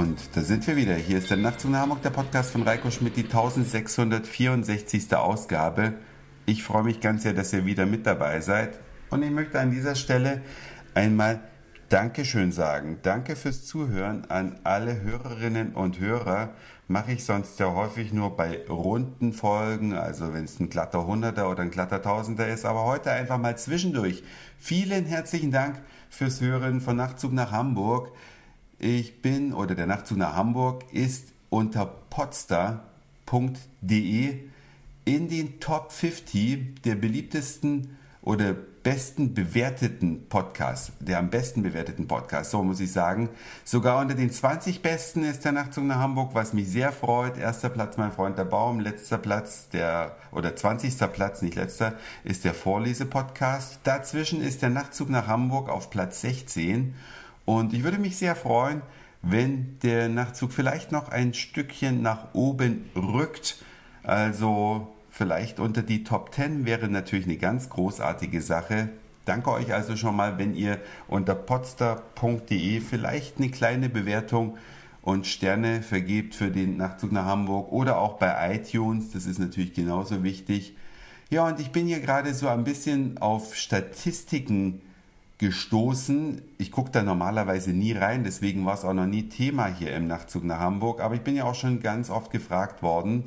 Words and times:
Und 0.00 0.34
da 0.34 0.40
sind 0.40 0.66
wir 0.66 0.76
wieder. 0.76 0.94
Hier 0.94 1.18
ist 1.18 1.28
der 1.28 1.36
Nachtzug 1.36 1.72
nach 1.72 1.80
Hamburg, 1.80 2.00
der 2.00 2.08
Podcast 2.08 2.52
von 2.52 2.62
Reiko 2.62 2.90
Schmidt, 2.90 3.18
die 3.18 3.24
1664. 3.24 5.14
Ausgabe. 5.14 5.92
Ich 6.46 6.62
freue 6.62 6.84
mich 6.84 7.00
ganz 7.00 7.24
sehr, 7.24 7.34
dass 7.34 7.52
ihr 7.52 7.66
wieder 7.66 7.84
mit 7.84 8.06
dabei 8.06 8.40
seid. 8.40 8.78
Und 9.10 9.22
ich 9.22 9.30
möchte 9.30 9.60
an 9.60 9.70
dieser 9.70 9.94
Stelle 9.94 10.40
einmal 10.94 11.40
Dankeschön 11.90 12.50
sagen. 12.50 13.00
Danke 13.02 13.36
fürs 13.36 13.66
Zuhören 13.66 14.24
an 14.30 14.58
alle 14.64 15.02
Hörerinnen 15.02 15.74
und 15.74 16.00
Hörer. 16.00 16.54
Mache 16.88 17.12
ich 17.12 17.26
sonst 17.26 17.60
ja 17.60 17.74
häufig 17.74 18.14
nur 18.14 18.38
bei 18.38 18.64
runden 18.70 19.34
Folgen, 19.34 19.92
also 19.92 20.32
wenn 20.32 20.44
es 20.44 20.58
ein 20.60 20.70
glatter 20.70 21.06
Hunderter 21.06 21.50
oder 21.50 21.60
ein 21.60 21.70
glatter 21.70 22.00
Tausender 22.00 22.48
ist, 22.48 22.64
aber 22.64 22.86
heute 22.86 23.10
einfach 23.10 23.36
mal 23.36 23.58
zwischendurch. 23.58 24.22
Vielen 24.58 25.04
herzlichen 25.04 25.50
Dank 25.50 25.78
fürs 26.08 26.40
Hören 26.40 26.80
von 26.80 26.96
Nachtzug 26.96 27.34
nach 27.34 27.52
Hamburg. 27.52 28.12
Ich 28.82 29.20
bin, 29.20 29.52
oder 29.52 29.74
der 29.74 29.86
Nachtzug 29.86 30.16
nach 30.16 30.34
Hamburg 30.34 30.90
ist 30.90 31.34
unter 31.50 31.84
podstar.de 31.84 32.78
in 35.04 35.28
den 35.28 35.60
Top 35.60 35.92
50 35.92 36.80
der 36.82 36.94
beliebtesten 36.94 37.98
oder 38.22 38.54
besten 38.54 39.34
bewerteten 39.34 40.30
Podcasts, 40.30 40.92
der 40.98 41.18
am 41.18 41.28
besten 41.28 41.62
bewerteten 41.62 42.08
Podcast, 42.08 42.52
so 42.52 42.62
muss 42.62 42.80
ich 42.80 42.90
sagen. 42.90 43.28
Sogar 43.64 44.00
unter 44.00 44.14
den 44.14 44.30
20 44.30 44.80
besten 44.80 45.24
ist 45.24 45.44
der 45.44 45.52
Nachtzug 45.52 45.84
nach 45.84 45.98
Hamburg, 45.98 46.34
was 46.34 46.54
mich 46.54 46.66
sehr 46.68 46.90
freut. 46.90 47.36
Erster 47.36 47.68
Platz 47.68 47.98
mein 47.98 48.12
Freund 48.12 48.38
der 48.38 48.46
Baum, 48.46 48.80
letzter 48.80 49.18
Platz 49.18 49.68
der, 49.68 50.16
oder 50.32 50.56
20. 50.56 50.96
Platz, 51.12 51.42
nicht 51.42 51.56
letzter, 51.56 51.98
ist 52.24 52.46
der 52.46 52.54
Vorlese-Podcast. 52.54 53.80
Dazwischen 53.84 54.40
ist 54.40 54.62
der 54.62 54.70
Nachtzug 54.70 55.10
nach 55.10 55.26
Hamburg 55.26 55.68
auf 55.68 55.90
Platz 55.90 56.22
16 56.22 56.94
und 57.44 57.72
ich 57.72 57.82
würde 57.82 57.98
mich 57.98 58.16
sehr 58.16 58.36
freuen, 58.36 58.82
wenn 59.22 59.78
der 59.82 60.08
Nachtzug 60.08 60.52
vielleicht 60.52 60.92
noch 60.92 61.08
ein 61.08 61.34
Stückchen 61.34 62.02
nach 62.02 62.34
oben 62.34 62.90
rückt. 62.96 63.56
Also 64.02 64.88
vielleicht 65.10 65.60
unter 65.60 65.82
die 65.82 66.04
Top 66.04 66.34
10 66.34 66.64
wäre 66.64 66.88
natürlich 66.88 67.26
eine 67.26 67.36
ganz 67.36 67.68
großartige 67.68 68.40
Sache. 68.40 68.88
Danke 69.26 69.50
euch 69.50 69.74
also 69.74 69.96
schon 69.96 70.16
mal, 70.16 70.38
wenn 70.38 70.54
ihr 70.54 70.78
unter 71.06 71.34
podster.de 71.34 72.80
vielleicht 72.80 73.38
eine 73.38 73.50
kleine 73.50 73.88
Bewertung 73.88 74.56
und 75.02 75.26
Sterne 75.26 75.82
vergebt 75.82 76.34
für 76.34 76.50
den 76.50 76.76
Nachtzug 76.76 77.12
nach 77.12 77.26
Hamburg 77.26 77.72
oder 77.72 77.98
auch 77.98 78.14
bei 78.14 78.54
iTunes. 78.54 79.10
Das 79.12 79.26
ist 79.26 79.38
natürlich 79.38 79.74
genauso 79.74 80.22
wichtig. 80.22 80.74
Ja, 81.30 81.46
und 81.46 81.60
ich 81.60 81.70
bin 81.70 81.86
hier 81.86 82.00
gerade 82.00 82.34
so 82.34 82.48
ein 82.48 82.64
bisschen 82.64 83.18
auf 83.18 83.54
Statistiken 83.54 84.80
gestoßen. 85.40 86.42
Ich 86.58 86.70
gucke 86.70 86.90
da 86.90 87.02
normalerweise 87.02 87.72
nie 87.72 87.92
rein, 87.92 88.24
deswegen 88.24 88.66
war 88.66 88.74
es 88.74 88.84
auch 88.84 88.92
noch 88.92 89.06
nie 89.06 89.30
Thema 89.30 89.66
hier 89.66 89.96
im 89.96 90.06
Nachtzug 90.06 90.44
nach 90.44 90.60
Hamburg. 90.60 91.00
Aber 91.00 91.14
ich 91.14 91.22
bin 91.22 91.34
ja 91.34 91.44
auch 91.44 91.54
schon 91.54 91.80
ganz 91.80 92.10
oft 92.10 92.30
gefragt 92.30 92.82
worden, 92.82 93.24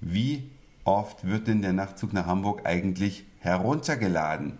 wie 0.00 0.50
oft 0.84 1.26
wird 1.26 1.46
denn 1.46 1.60
der 1.60 1.74
Nachtzug 1.74 2.14
nach 2.14 2.24
Hamburg 2.24 2.62
eigentlich 2.64 3.26
heruntergeladen? 3.40 4.54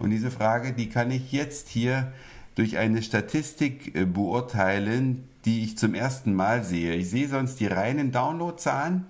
Und 0.00 0.10
diese 0.10 0.30
Frage, 0.30 0.74
die 0.74 0.90
kann 0.90 1.10
ich 1.10 1.32
jetzt 1.32 1.70
hier 1.70 2.12
durch 2.56 2.76
eine 2.76 3.02
Statistik 3.02 3.94
äh, 3.96 4.04
beurteilen, 4.04 5.26
die 5.46 5.64
ich 5.64 5.78
zum 5.78 5.94
ersten 5.94 6.34
Mal 6.34 6.62
sehe. 6.62 6.94
Ich 6.94 7.08
sehe 7.08 7.28
sonst 7.28 7.58
die 7.58 7.68
reinen 7.68 8.12
Downloadzahlen, 8.12 9.06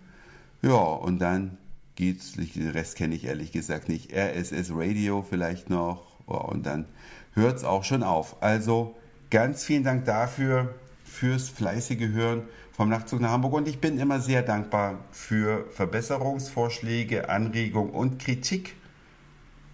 Ja, 0.62 0.72
und 0.72 1.19
dann 1.19 1.57
geht's, 1.97 2.31
den 2.33 2.69
Rest 2.69 2.95
kenne 2.95 3.15
ich 3.15 3.25
ehrlich 3.25 3.51
gesagt 3.51 3.89
nicht. 3.89 4.13
RSS 4.13 4.71
Radio 4.71 5.25
vielleicht 5.29 5.69
noch 5.69 6.21
und 6.25 6.65
dann 6.65 6.85
hört 7.33 7.57
es 7.57 7.65
auch 7.65 7.83
schon 7.83 8.03
auf. 8.03 8.41
Also 8.41 8.95
ganz 9.29 9.65
vielen 9.65 9.83
Dank 9.83 10.05
dafür, 10.05 10.73
fürs 11.03 11.49
fleißige 11.49 12.13
Hören 12.13 12.43
vom 12.71 12.87
Nachtzug 12.89 13.19
nach 13.21 13.31
Hamburg 13.31 13.53
und 13.53 13.67
ich 13.67 13.79
bin 13.79 13.99
immer 13.99 14.21
sehr 14.21 14.43
dankbar 14.43 14.99
für 15.11 15.65
Verbesserungsvorschläge, 15.71 17.27
Anregungen 17.29 17.91
und 17.91 18.19
Kritik. 18.19 18.75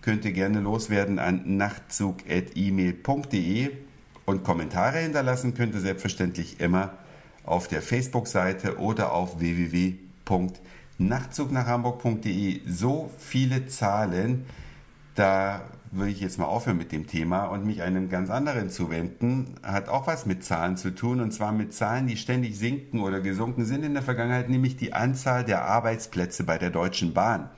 Könnt 0.02 0.26
ihr 0.26 0.32
gerne 0.32 0.62
loswerden 0.62 1.20
an 1.20 1.58
nachtzug.email.de 1.58 3.70
und 4.26 4.44
Kommentare 4.44 4.98
hinterlassen 5.00 5.54
könnt 5.54 5.76
ihr 5.76 5.82
selbstverständlich 5.82 6.62
immer 6.62 6.94
auf 7.44 7.68
der 7.68 7.82
Facebook-Seite 7.82 8.78
oder 8.78 9.12
auf 9.12 9.40
www.nachtzug.de 9.40 10.74
nachzugnachhamburg.de 10.98 12.62
so 12.68 13.10
viele 13.18 13.68
Zahlen, 13.68 14.46
da 15.16 15.62
will 15.92 16.08
ich 16.08 16.22
jetzt 16.22 16.40
mal 16.40 16.46
aufhören 16.46 16.78
mit 16.78 16.92
dem 16.92 17.08
Thema 17.08 17.46
und 17.46 17.66
mich 17.66 17.82
einem 17.84 18.10
ganz 18.10 18.30
anderen 18.30 18.70
zuwenden. 18.70 19.56
Hat 19.62 19.90
auch 19.90 20.08
was 20.08 20.26
mit 20.26 20.44
Zahlen 20.44 20.76
zu 20.76 20.94
tun 20.96 21.22
und 21.22 21.32
zwar 21.32 21.52
mit 21.52 21.74
Zahlen, 21.74 22.08
die 22.08 22.18
ständig 22.18 22.58
sinken 22.58 23.00
oder 23.02 23.22
gesunken 23.22 23.66
sind 23.66 23.84
in 23.84 23.94
der 23.94 24.04
Vergangenheit, 24.04 24.50
nämlich 24.50 24.76
die 24.76 24.94
Anzahl 24.94 25.44
der 25.44 25.66
Arbeitsplätze 25.66 26.44
bei 26.44 26.58
der 26.58 26.72
Deutschen 26.72 27.14
Bahn. 27.14 27.50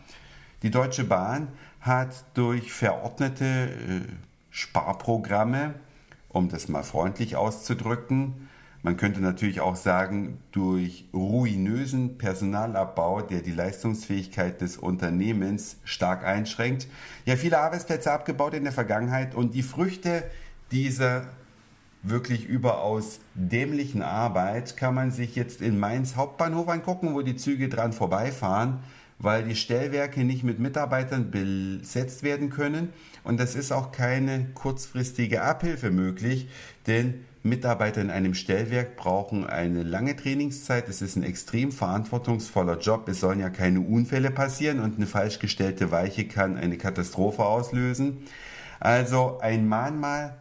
Die 0.64 0.72
Deutsche 0.72 1.06
Bahn 1.06 1.48
hat 1.80 2.26
durch 2.34 2.74
verordnete 2.74 3.46
äh, 3.46 4.02
Sparprogramme, 4.50 5.76
um 6.30 6.50
das 6.50 6.68
mal 6.68 6.84
freundlich 6.84 7.36
auszudrücken, 7.36 8.50
man 8.86 8.98
könnte 8.98 9.20
natürlich 9.20 9.62
auch 9.62 9.76
sagen, 9.76 10.38
durch 10.52 11.06
ruinösen 11.12 12.20
Personalabbau, 12.20 13.22
der 13.22 13.42
die 13.42 13.52
Leistungsfähigkeit 13.52 14.62
des 14.62 14.78
Unternehmens 14.78 15.78
stark 15.86 16.24
einschränkt, 16.24 16.88
ja 17.26 17.36
viele 17.36 17.58
Arbeitsplätze 17.58 18.12
abgebaut 18.12 18.54
in 18.54 18.64
der 18.64 18.72
Vergangenheit 18.72 19.34
und 19.34 19.56
die 19.56 19.64
Früchte 19.64 20.24
dieser 20.72 21.24
wirklich 22.04 22.46
überaus 22.46 23.22
dämlichen 23.34 24.04
Arbeit 24.04 24.78
kann 24.78 24.94
man 24.94 25.10
sich 25.10 25.36
jetzt 25.36 25.64
in 25.64 25.80
Mainz 25.80 26.16
Hauptbahnhof 26.16 26.70
angucken, 26.70 27.16
wo 27.16 27.24
die 27.24 27.38
Züge 27.38 27.70
dran 27.70 27.92
vorbeifahren, 27.92 28.82
weil 29.20 29.44
die 29.44 29.56
Stellwerke 29.56 30.24
nicht 30.24 30.44
mit 30.44 30.60
Mitarbeitern 30.60 31.32
besetzt 31.32 32.24
werden 32.24 32.50
können 32.50 32.90
und 33.24 33.40
das 33.40 33.56
ist 33.56 33.72
auch 33.72 33.92
keine 33.92 34.48
kurzfristige 34.54 35.42
Abhilfe 35.42 35.92
möglich, 35.92 36.48
denn 36.88 37.26
Mitarbeiter 37.46 38.02
in 38.02 38.10
einem 38.10 38.34
Stellwerk 38.34 38.96
brauchen 38.96 39.46
eine 39.46 39.84
lange 39.84 40.16
Trainingszeit. 40.16 40.90
Es 40.90 41.04
ist 41.04 41.16
ein 41.16 41.22
extrem 41.22 41.72
verantwortungsvoller 41.72 42.80
Job. 42.80 43.08
Es 43.08 43.20
sollen 43.20 43.40
ja 43.40 43.52
keine 43.52 43.82
Unfälle 43.82 44.32
passieren 44.32 44.80
und 44.80 44.98
eine 44.98 45.06
falsch 45.06 45.38
gestellte 45.38 45.92
Weiche 45.92 46.28
kann 46.28 46.58
eine 46.58 46.78
Katastrophe 46.78 47.46
auslösen. 47.46 48.26
Also 48.80 49.38
ein 49.42 49.68
Mahnmal 49.68 50.38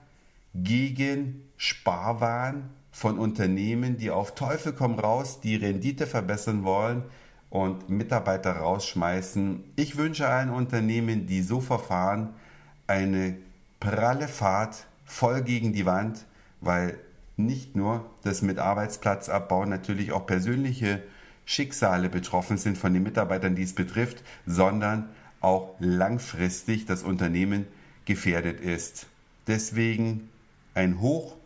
gegen 0.54 1.42
Sparwahn 1.58 2.70
von 2.90 3.18
Unternehmen, 3.18 3.98
die 3.98 4.10
auf 4.10 4.34
Teufel 4.34 4.72
komm 4.72 4.98
raus 4.98 5.40
die 5.42 5.56
Rendite 5.56 6.06
verbessern 6.06 6.64
wollen 6.64 7.04
und 7.54 7.88
Mitarbeiter 7.88 8.56
rausschmeißen. 8.56 9.64
Ich 9.76 9.96
wünsche 9.96 10.28
allen 10.28 10.50
Unternehmen, 10.50 11.26
die 11.26 11.40
so 11.40 11.60
verfahren, 11.60 12.34
eine 12.86 13.36
pralle 13.80 14.28
Fahrt 14.28 14.86
voll 15.06 15.40
gegen 15.42 15.72
die 15.72 15.86
Wand 15.86 16.26
weil 16.64 16.98
nicht 17.36 17.76
nur 17.76 18.10
das 18.22 18.42
mit 18.42 18.58
Arbeitsplatzabbau 18.58 19.64
natürlich 19.66 20.12
auch 20.12 20.26
persönliche 20.26 21.02
Schicksale 21.44 22.08
betroffen 22.08 22.56
sind 22.56 22.78
von 22.78 22.94
den 22.94 23.02
Mitarbeitern, 23.02 23.54
die 23.54 23.62
es 23.62 23.74
betrifft, 23.74 24.22
sondern 24.46 25.08
auch 25.40 25.74
langfristig 25.78 26.86
das 26.86 27.02
Unternehmen 27.02 27.66
gefährdet 28.06 28.60
ist. 28.60 29.06
Deswegen 29.46 30.30
ein 30.74 31.00
Hoch 31.00 31.36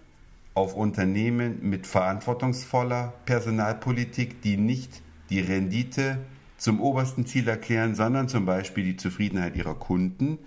auf 0.55 0.75
Unternehmen 0.75 1.59
mit 1.69 1.87
verantwortungsvoller 1.87 3.15
Personalpolitik, 3.25 4.43
die 4.43 4.57
nicht 4.57 5.03
die 5.31 5.41
Rendite 5.41 6.19
zum 6.57 6.81
obersten 6.81 7.27
Ziel 7.27 7.49
erklären, 7.49 7.95
sondern 7.95 8.29
zum 8.29 8.45
Beispiel 8.45 8.85
die 8.85 8.97
Zufriedenheit 8.97 9.57
ihrer 9.57 9.75
Kunden. 9.75 10.39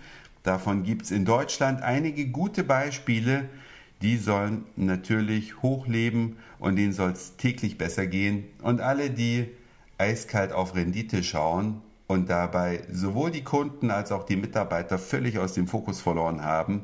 Davon 0.44 0.84
gibt 0.84 1.04
es 1.04 1.12
in 1.12 1.26
Deutschland 1.26 1.82
einige 1.82 2.28
gute 2.28 2.64
Beispiele. 2.64 3.50
Die 4.02 4.18
sollen 4.18 4.66
natürlich 4.76 5.62
hochleben 5.62 6.38
und 6.60 6.76
denen 6.76 6.94
soll 6.94 7.12
es 7.12 7.38
täglich 7.38 7.78
besser 7.78 8.08
gehen. 8.08 8.46
Und 8.62 8.82
alle, 8.82 9.12
die 9.12 9.48
eiskalt 9.98 10.52
auf 10.52 10.76
Rendite 10.76 11.24
schauen 11.24 11.82
und 12.08 12.30
dabei 12.30 12.82
sowohl 12.92 13.32
die 13.32 13.44
Kunden 13.44 13.92
als 13.92 14.12
auch 14.12 14.26
die 14.26 14.36
Mitarbeiter 14.36 14.98
völlig 14.98 15.38
aus 15.38 15.54
dem 15.54 15.68
Fokus 15.68 16.02
verloren 16.02 16.42
haben, 16.44 16.84